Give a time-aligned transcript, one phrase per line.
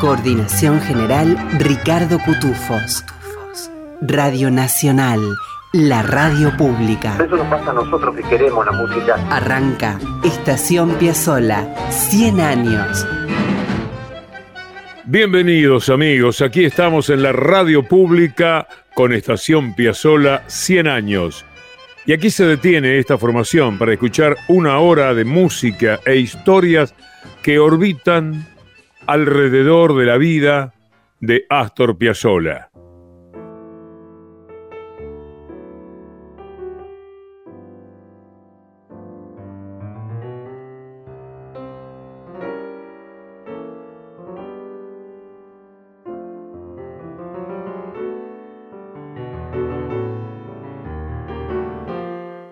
[0.00, 3.04] Coordinación General Ricardo Cutufos.
[4.00, 5.18] Radio Nacional,
[5.72, 7.16] la radio pública.
[7.16, 9.16] Eso nos pasa a nosotros que queremos la música.
[9.28, 13.06] Arranca Estación Piazzola, 100 años.
[15.04, 21.44] Bienvenidos amigos, aquí estamos en la radio pública con Estación Piazzola 100 años.
[22.06, 26.94] Y aquí se detiene esta formación para escuchar una hora de música e historias
[27.42, 28.46] que orbitan
[29.08, 30.74] alrededor de la vida
[31.18, 32.68] de Astor Piazzolla.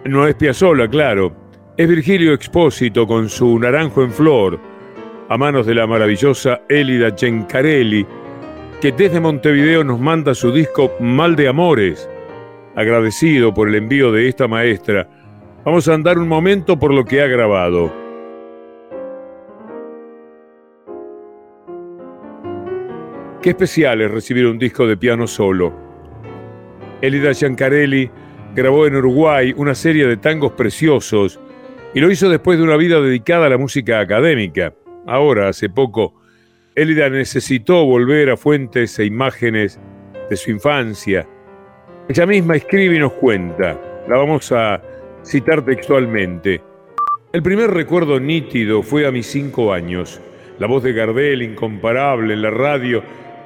[0.07, 1.37] No es Piazzolla, claro.
[1.77, 4.76] Es Virgilio Expósito con su Naranjo en Flor,
[5.29, 8.07] a manos de la maravillosa Elida Gencarelli,
[8.81, 12.09] que desde Montevideo nos manda su disco Mal de Amores.
[12.77, 15.09] Agradecido por el envío de esta maestra,
[15.65, 17.93] vamos a andar un momento por lo que ha grabado.
[23.43, 25.73] Qué especial es recibir un disco de piano solo.
[27.01, 28.11] Elida Giancarelli
[28.55, 31.41] grabó en Uruguay una serie de tangos preciosos
[31.95, 34.73] y lo hizo después de una vida dedicada a la música académica.
[35.07, 36.15] Ahora, hace poco,
[36.75, 39.79] Elida necesitó volver a fuentes e imágenes
[40.29, 41.27] de su infancia.
[42.09, 43.81] Ella misma escribe y nos cuenta.
[44.09, 44.83] La vamos a
[45.25, 46.61] citar textualmente.
[47.33, 50.21] El primer recuerdo nítido fue a mis cinco años.
[50.59, 53.03] La voz de Gardel, incomparable en la radio,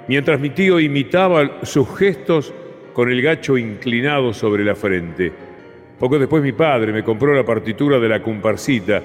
[0.08, 2.54] mientras mi tío imitaba sus gestos
[2.94, 5.30] con el gacho inclinado sobre la frente.
[5.98, 9.02] Poco después mi padre me compró la partitura de la comparsita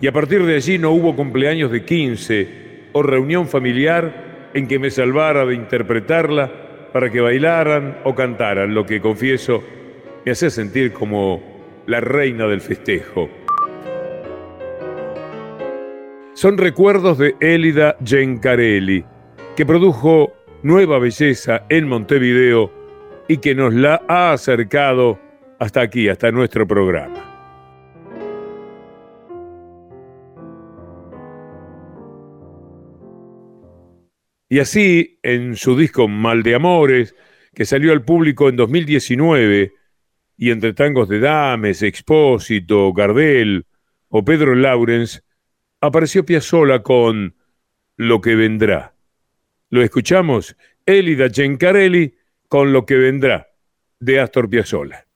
[0.00, 2.48] y a partir de allí no hubo cumpleaños de 15
[2.92, 8.86] o reunión familiar en que me salvara de interpretarla para que bailaran o cantaran, lo
[8.86, 9.62] que confieso
[10.24, 11.42] me hacía sentir como
[11.86, 13.28] la reina del festejo.
[16.34, 19.04] Son recuerdos de Elida Gencarelli,
[19.56, 22.72] que produjo Nueva Belleza en Montevideo
[23.28, 25.18] y que nos la ha acercado
[25.58, 27.29] hasta aquí, hasta nuestro programa.
[34.52, 37.14] Y así, en su disco Mal de Amores,
[37.54, 39.72] que salió al público en 2019,
[40.36, 43.64] y entre tangos de Dames, Expósito, Gardel
[44.08, 45.22] o Pedro Laurens,
[45.80, 47.36] apareció Piazzolla con
[47.96, 48.96] Lo que vendrá.
[49.68, 52.16] Lo escuchamos, Elida Gencarelli
[52.48, 53.50] con Lo que vendrá,
[54.00, 55.06] de Astor Piazzolla.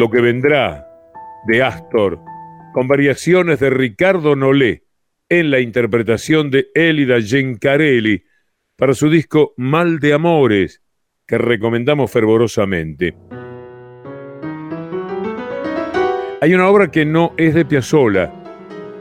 [0.00, 0.88] Lo que vendrá
[1.46, 2.20] de Astor,
[2.72, 4.84] con variaciones de Ricardo Nolé
[5.28, 8.24] en la interpretación de Elida Gencarelli
[8.76, 10.80] para su disco Mal de Amores,
[11.26, 13.14] que recomendamos fervorosamente.
[16.40, 18.32] Hay una obra que no es de Piazzolla,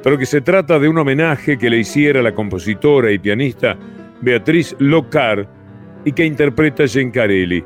[0.03, 3.79] pero que se trata de un homenaje que le hiciera la compositora y pianista
[4.19, 5.49] Beatriz Locar
[6.03, 7.63] y que interpreta Gencarelli.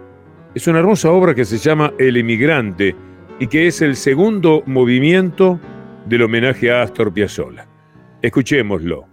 [0.53, 2.95] Es una hermosa obra que se llama El Emigrante,
[3.43, 5.59] y que es el segundo movimiento
[6.05, 7.67] del homenaje a Astor Piazzolla.
[8.21, 9.12] Escuchémoslo.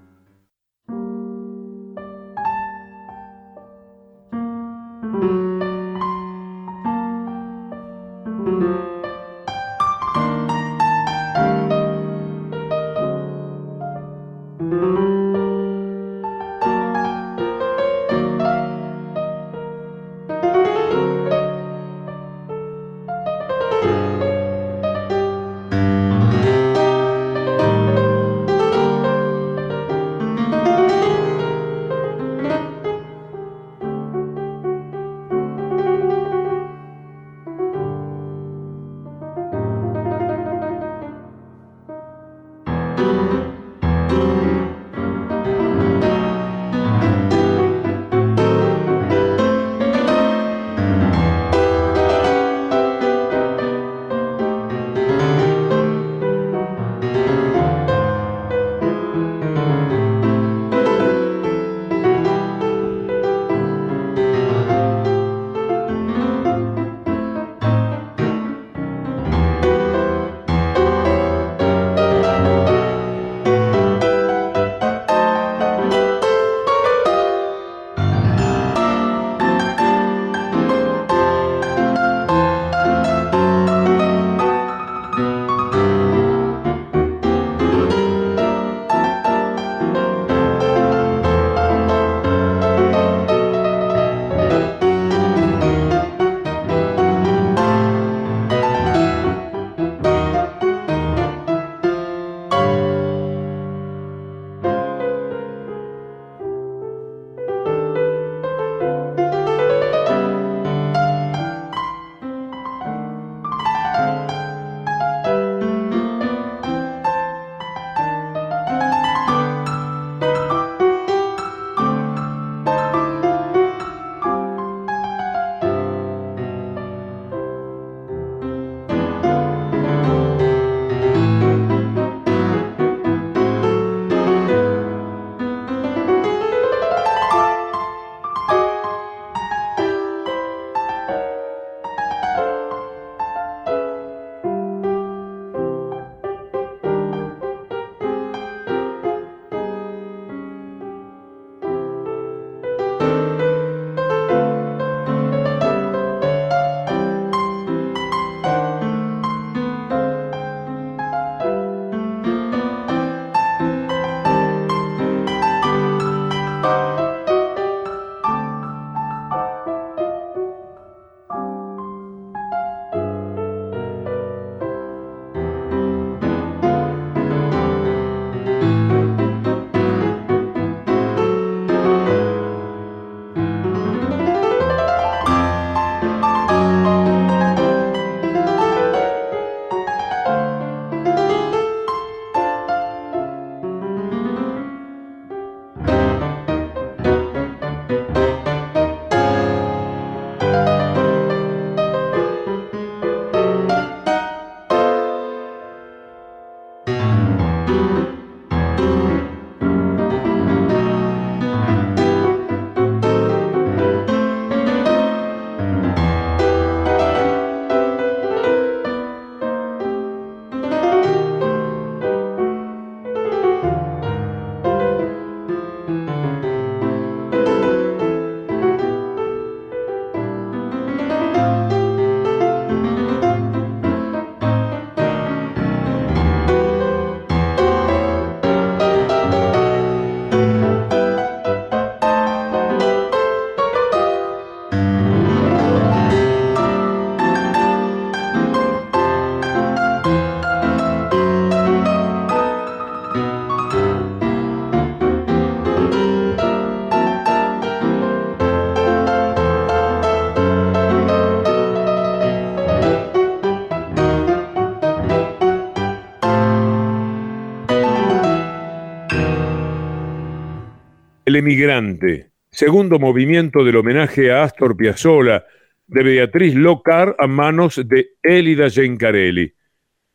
[271.31, 275.45] El emigrante, segundo movimiento del homenaje a Astor Piazzolla
[275.87, 279.55] de Beatriz Locar a manos de Elida Gencarelli.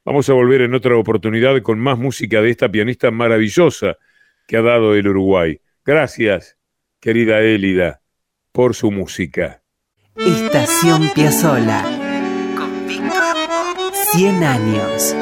[0.03, 3.95] Vamos a volver en otra oportunidad con más música de esta pianista maravillosa
[4.45, 5.61] que ha dado el Uruguay.
[5.85, 6.57] Gracias,
[6.99, 8.01] querida Elida,
[8.51, 9.63] por su música.
[10.17, 11.81] Estación Piazzola.
[12.57, 13.37] Con Víctor
[14.11, 15.15] 100 años.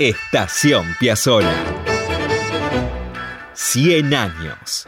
[0.00, 1.52] Estación Piazzola.
[3.52, 4.86] 100 años.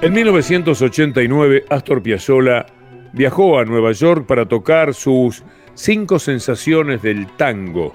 [0.00, 2.64] En 1989, Astor Piazzolla
[3.12, 5.44] viajó a Nueva York para tocar sus
[5.74, 7.94] cinco sensaciones del tango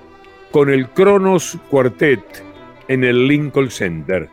[0.52, 2.53] con el Kronos Quartet
[2.88, 4.30] en el Lincoln Center.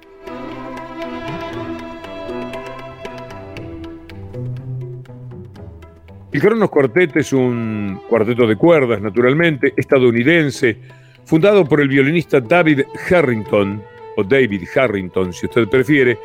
[6.33, 10.77] El Kronos Quartet es un cuarteto de cuerdas, naturalmente, estadounidense,
[11.25, 13.83] fundado por el violinista David Harrington,
[14.17, 16.19] o David Harrington, si usted prefiere,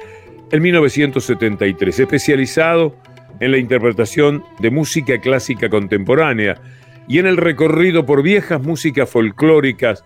[0.51, 2.95] en 1973, especializado
[3.39, 6.61] en la interpretación de música clásica contemporánea
[7.07, 10.03] y en el recorrido por viejas músicas folclóricas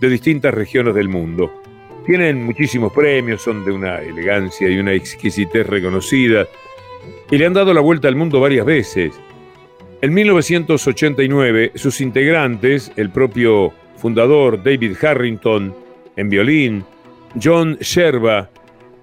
[0.00, 1.62] de distintas regiones del mundo.
[2.04, 6.46] Tienen muchísimos premios, son de una elegancia y una exquisitez reconocida
[7.30, 9.12] y le han dado la vuelta al mundo varias veces.
[10.00, 15.74] En 1989, sus integrantes, el propio fundador David Harrington
[16.16, 16.84] en violín,
[17.42, 18.50] John Sherba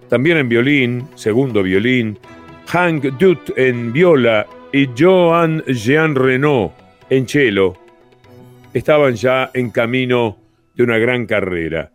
[0.09, 2.19] también en violín, segundo violín,
[2.67, 6.71] Hank Dutt en viola y Joan Jean Renault
[7.09, 7.75] en cello,
[8.73, 10.37] estaban ya en camino
[10.75, 11.91] de una gran carrera.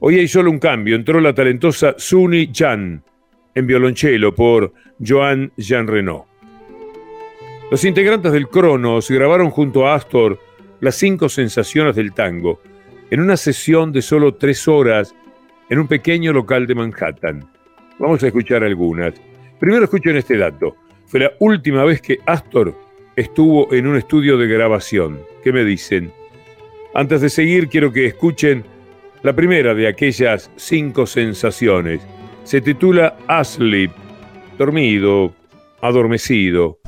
[0.00, 3.02] Hoy hay solo un cambio, entró la talentosa Suni Chan
[3.54, 4.72] en violonchelo por
[5.04, 6.24] Joan Jean Renault.
[7.70, 10.38] Los integrantes del Cronos grabaron junto a Astor
[10.80, 12.60] las cinco sensaciones del tango
[13.10, 15.14] en una sesión de solo tres horas
[15.70, 17.48] en un pequeño local de Manhattan.
[17.98, 19.14] Vamos a escuchar algunas.
[19.60, 20.76] Primero escuchen este dato.
[21.06, 22.74] Fue la última vez que Astor
[23.16, 25.20] estuvo en un estudio de grabación.
[25.44, 26.12] ¿Qué me dicen?
[26.94, 28.64] Antes de seguir, quiero que escuchen
[29.22, 32.02] la primera de aquellas cinco sensaciones.
[32.44, 33.92] Se titula Asleep,
[34.58, 35.32] dormido,
[35.80, 36.78] adormecido.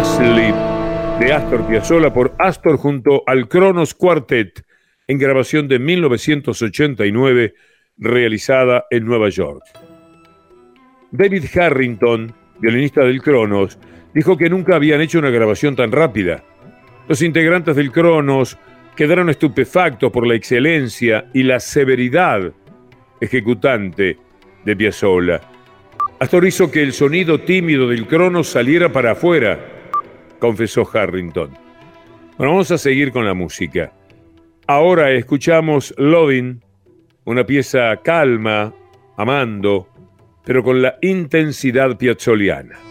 [0.00, 0.54] Asleep
[1.20, 4.64] de Astor Piazzolla por Astor junto al Kronos Quartet
[5.06, 7.52] en grabación de 1989
[7.98, 9.62] realizada en Nueva York.
[11.10, 13.78] David Harrington, violinista del Kronos,
[14.14, 16.44] dijo que nunca habían hecho una grabación tan rápida.
[17.06, 18.56] Los integrantes del Kronos
[18.96, 22.54] quedaron estupefactos por la excelencia y la severidad
[23.20, 24.16] ejecutante
[24.64, 25.42] de Piazzolla.
[26.18, 29.76] Astor hizo que el sonido tímido del Cronos saliera para afuera,
[30.40, 31.50] confesó Harrington.
[32.36, 33.92] Bueno, vamos a seguir con la música.
[34.66, 36.60] Ahora escuchamos Loving,
[37.24, 38.74] una pieza calma,
[39.16, 39.86] amando,
[40.44, 42.89] pero con la intensidad piazzoliana.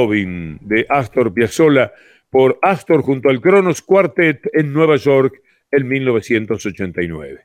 [0.00, 1.92] Loving de Astor Piazzolla
[2.30, 7.40] por Astor junto al Kronos Quartet en Nueva York en 1989.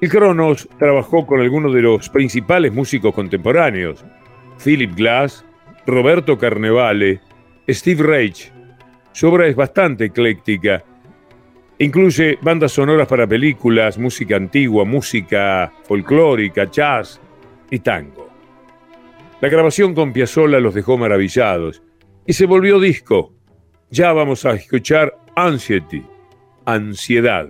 [0.00, 4.04] El Kronos trabajó con algunos de los principales músicos contemporáneos,
[4.62, 5.44] Philip Glass,
[5.86, 7.20] Roberto Carnevale,
[7.68, 8.52] Steve Reich.
[9.12, 10.84] Su obra es bastante ecléctica.
[11.78, 17.20] Incluye bandas sonoras para películas, música antigua, música folclórica, jazz
[17.70, 18.27] y tango.
[19.40, 21.80] La grabación con Piazzolla los dejó maravillados
[22.26, 23.32] y se volvió disco.
[23.88, 26.04] Ya vamos a escuchar Anxiety,
[26.64, 27.48] Ansiedad.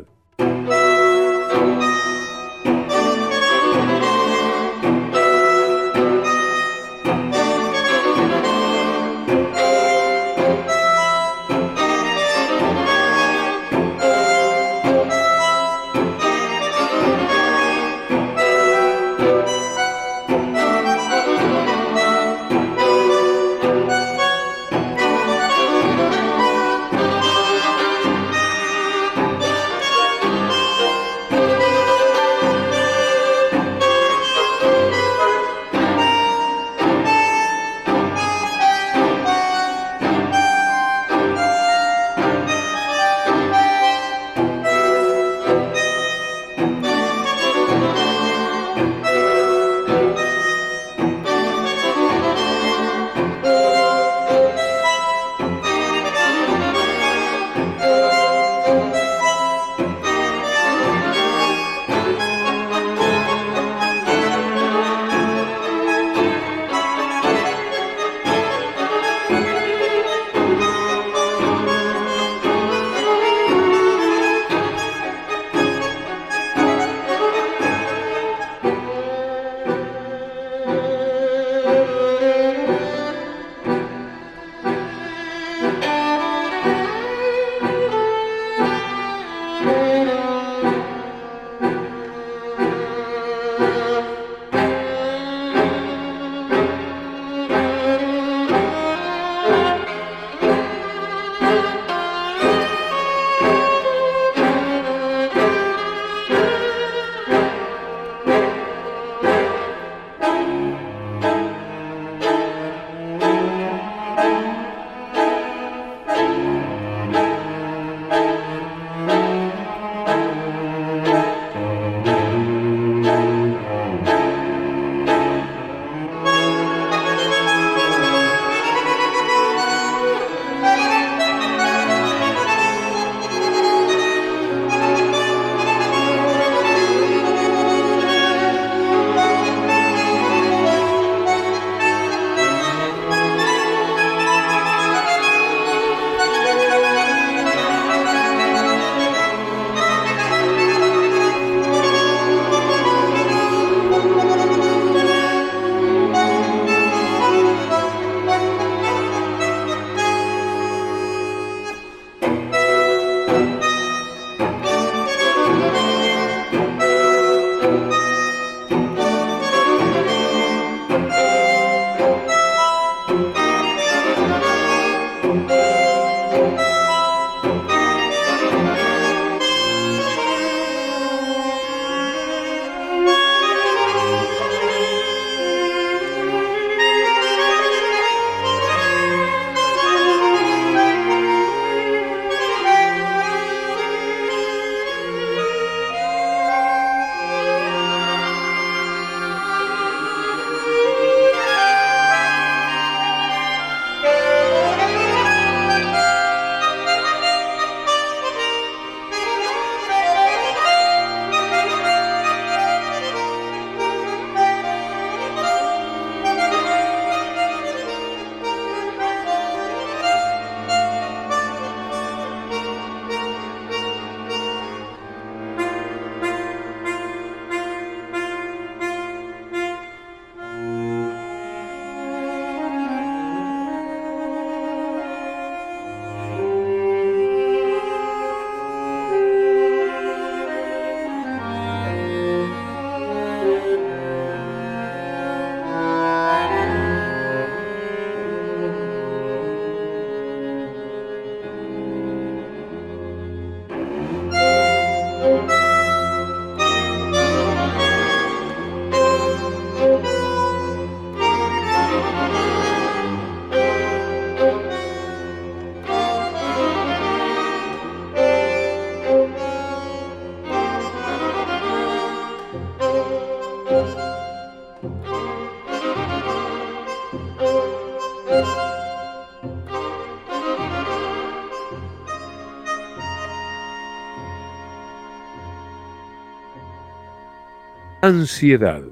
[288.08, 288.82] Ansiedad.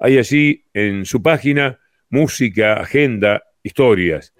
[0.00, 1.78] Hay allí en su página
[2.08, 4.34] música, agenda, historias.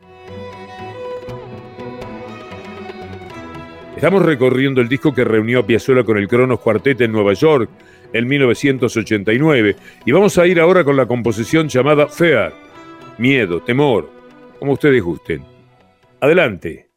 [3.95, 7.71] Estamos recorriendo el disco que reunió a Piazzolla con el Cronos Quartet en Nueva York
[8.13, 12.53] en 1989 y vamos a ir ahora con la composición llamada Fear,
[13.19, 14.11] miedo, temor,
[14.59, 15.43] como ustedes gusten.
[16.21, 16.91] Adelante.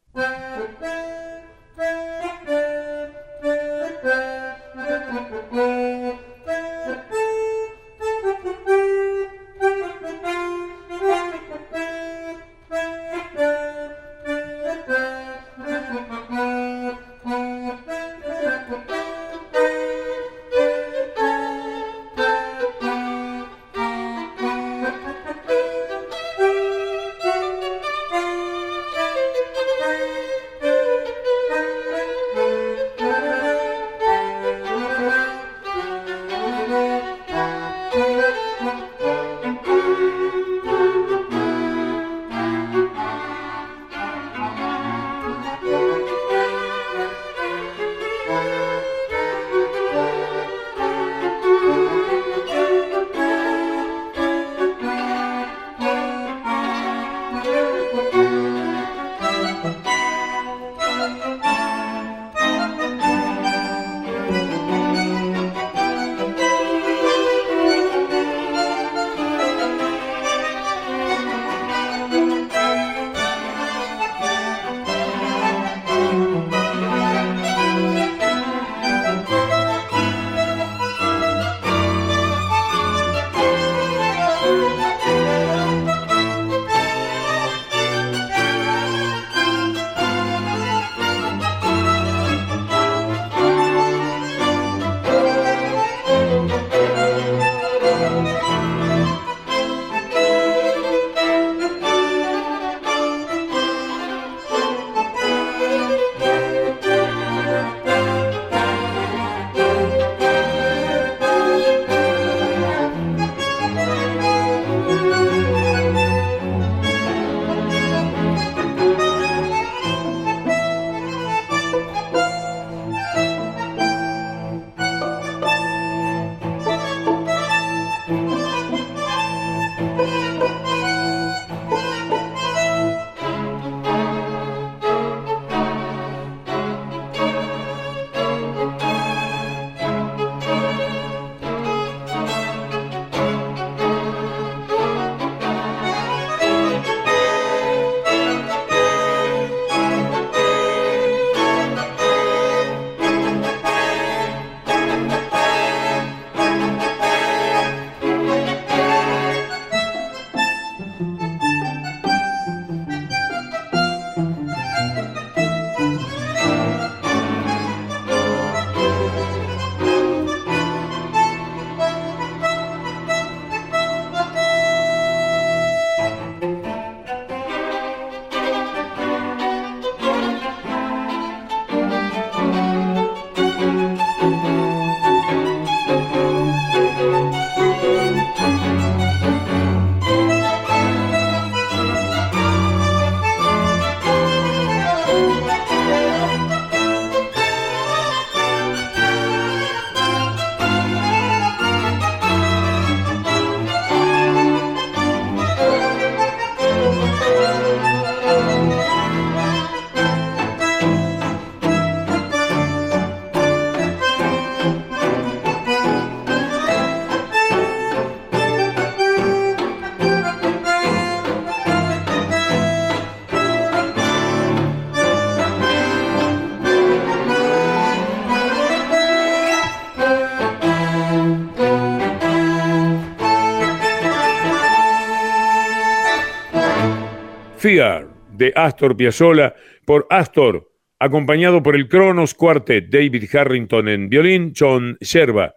[237.64, 239.54] De Astor Piazzolla
[239.86, 245.54] por Astor, acompañado por el Kronos Quartet, David Harrington en violín, John Sherba,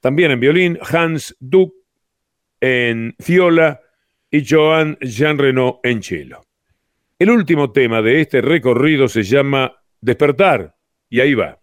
[0.00, 1.72] también en violín, Hans Duck
[2.60, 3.80] en viola
[4.28, 6.40] y Joan Jean Reno en cello.
[7.20, 10.74] El último tema de este recorrido se llama Despertar,
[11.08, 11.60] y ahí va.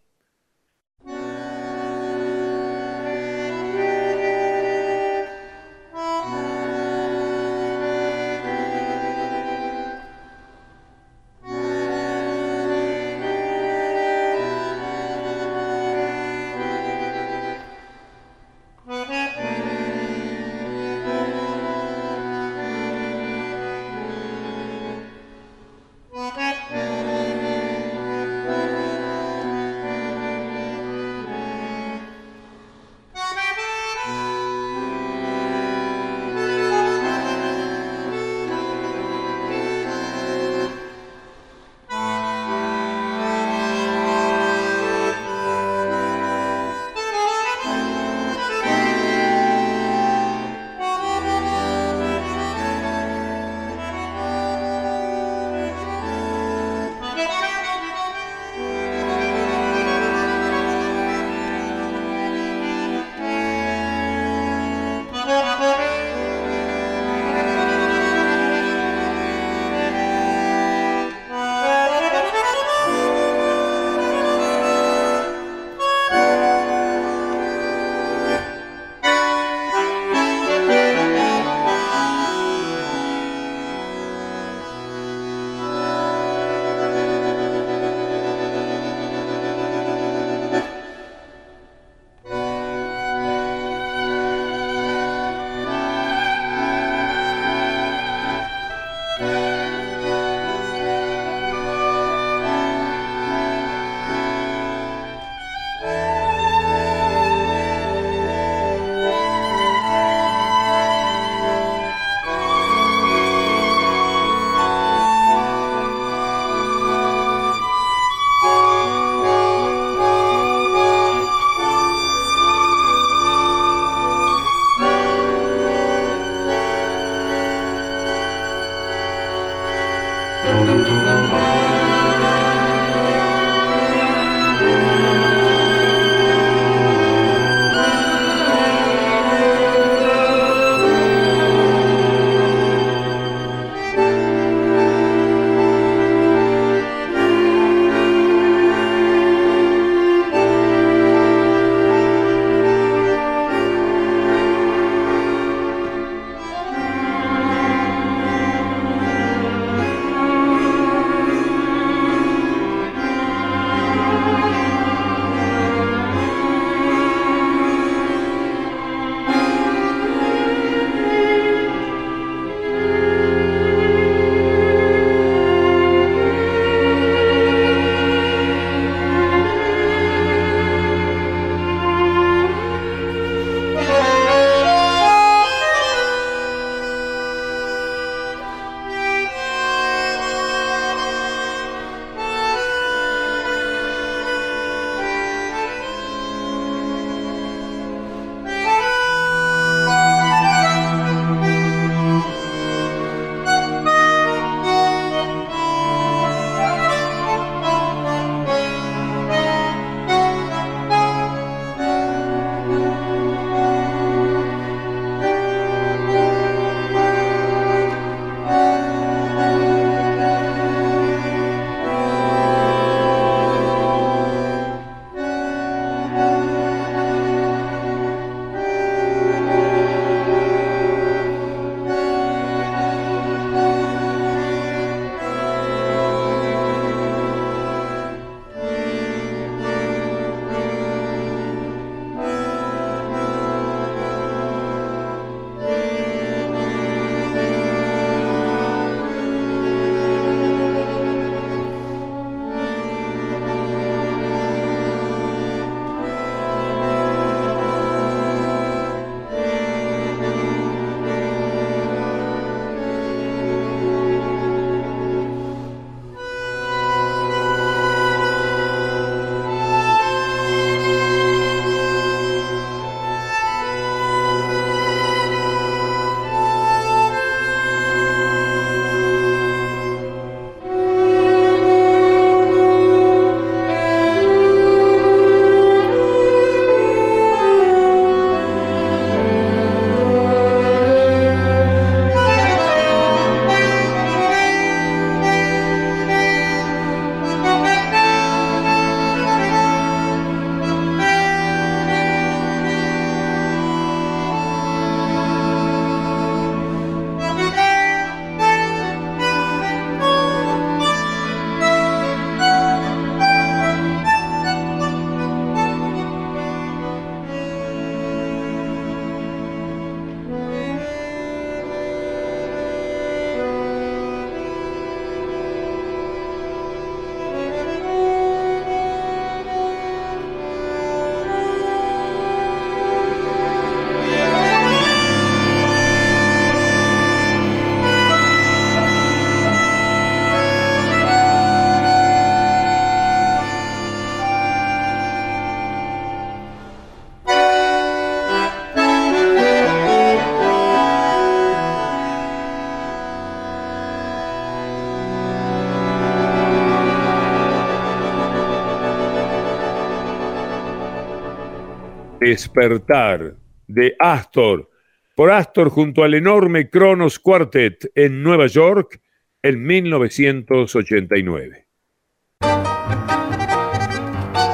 [362.26, 363.36] Despertar
[363.68, 364.72] de Astor,
[365.16, 369.00] por Astor junto al enorme Kronos Quartet en Nueva York
[369.44, 371.68] en 1989.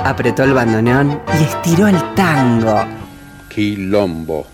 [0.03, 2.85] Apretó el bandoneón y estiró el tango.
[3.47, 4.45] Quilombo.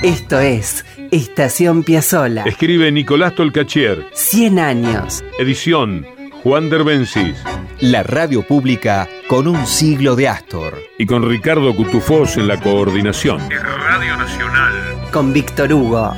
[0.00, 2.44] Esto es Estación Piazzola.
[2.44, 4.06] Escribe Nicolás Tolcachier.
[4.12, 5.24] 100 años.
[5.40, 6.06] Edición
[6.44, 7.42] Juan Derbencis.
[7.80, 10.74] La radio pública con un siglo de Astor.
[10.98, 13.40] Y con Ricardo Cutufós en la coordinación.
[13.48, 14.74] Radio Nacional.
[15.10, 16.12] Con Víctor Hugo.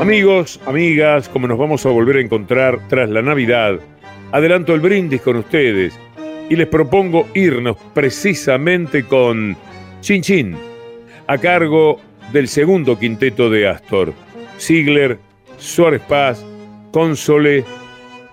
[0.00, 3.78] Amigos, amigas, como nos vamos a volver a encontrar tras la Navidad,
[4.32, 5.92] adelanto el brindis con ustedes
[6.48, 9.58] y les propongo irnos precisamente con
[10.00, 10.56] Chin Chin,
[11.26, 12.00] a cargo
[12.32, 14.14] del segundo quinteto de Astor,
[14.58, 15.18] Ziegler,
[15.58, 16.44] Suárez Paz,
[16.92, 17.64] Console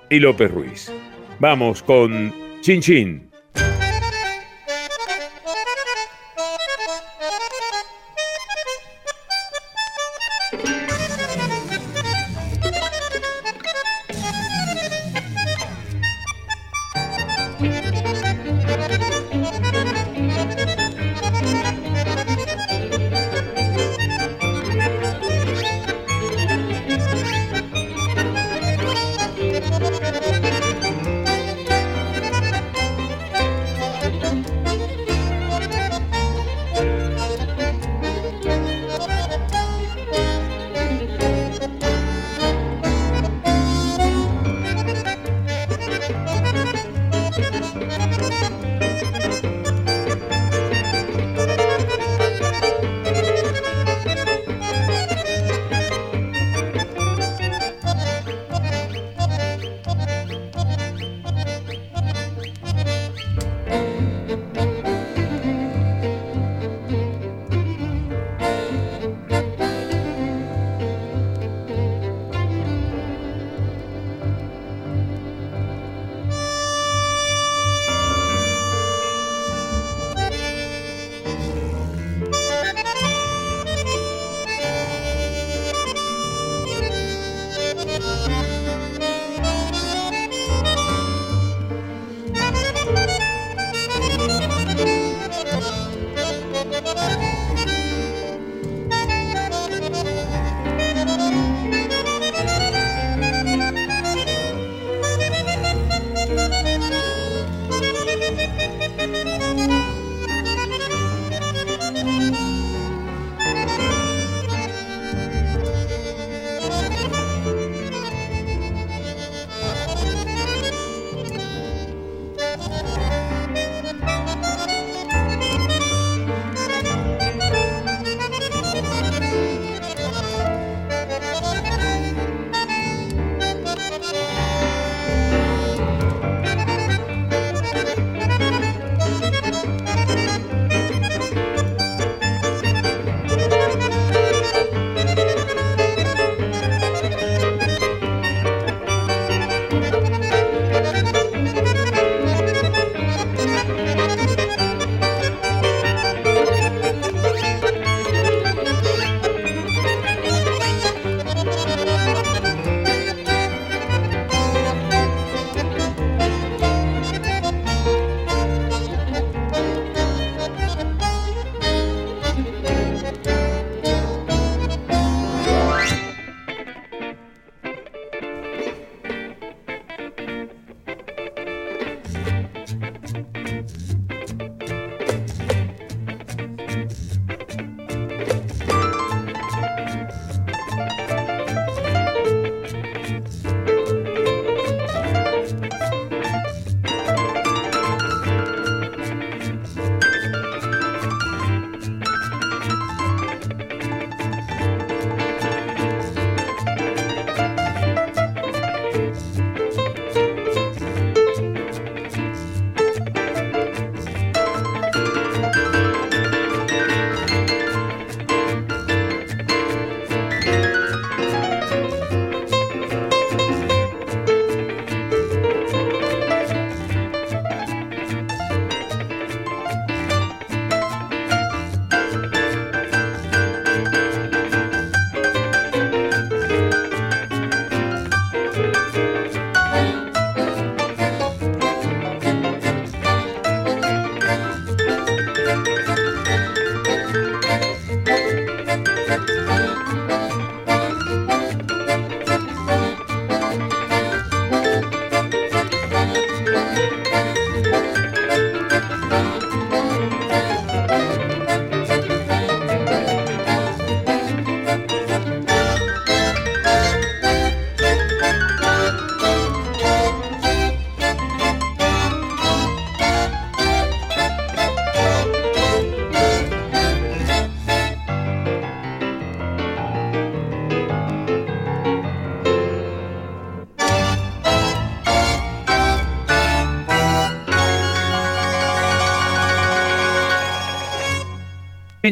[0.10, 0.92] y López Ruiz.
[1.40, 3.31] Vamos con Chin Chin.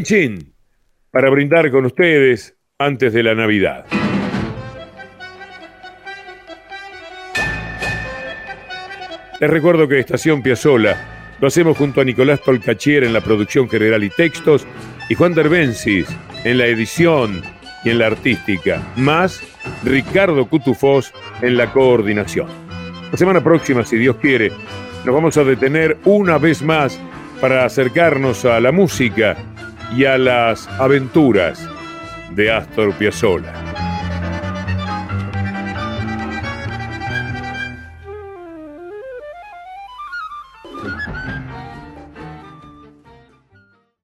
[0.03, 0.53] Chin
[1.11, 3.85] para brindar con ustedes antes de la Navidad.
[9.39, 14.03] Les recuerdo que Estación Piazzola lo hacemos junto a Nicolás Tolcachier en la producción general
[14.03, 14.67] y textos
[15.07, 16.07] y Juan Derbensis
[16.43, 17.41] en la edición
[17.83, 19.41] y en la artística, más
[19.83, 22.47] Ricardo Cutufós en la coordinación.
[23.11, 24.51] La semana próxima, si Dios quiere,
[25.05, 26.99] nos vamos a detener una vez más
[27.39, 29.37] para acercarnos a la música
[29.95, 31.67] y a las aventuras
[32.35, 33.88] de Astor Piazzolla.